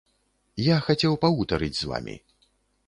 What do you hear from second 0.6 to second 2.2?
Я хацеў пагутарыць з вамі.